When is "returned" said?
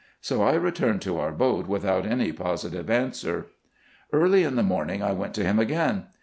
0.55-1.03